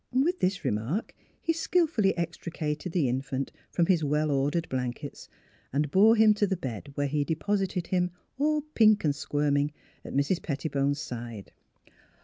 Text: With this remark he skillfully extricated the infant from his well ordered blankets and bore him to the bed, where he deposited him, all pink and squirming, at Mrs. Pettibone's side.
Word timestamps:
With 0.11 0.39
this 0.39 0.65
remark 0.65 1.13
he 1.43 1.53
skillfully 1.53 2.17
extricated 2.17 2.91
the 2.91 3.07
infant 3.07 3.51
from 3.69 3.85
his 3.85 4.03
well 4.03 4.31
ordered 4.31 4.67
blankets 4.67 5.29
and 5.71 5.91
bore 5.91 6.15
him 6.15 6.33
to 6.33 6.47
the 6.47 6.57
bed, 6.57 6.91
where 6.95 7.05
he 7.05 7.23
deposited 7.23 7.85
him, 7.85 8.09
all 8.39 8.61
pink 8.73 9.03
and 9.03 9.13
squirming, 9.13 9.71
at 10.03 10.15
Mrs. 10.15 10.41
Pettibone's 10.41 10.99
side. 10.99 11.51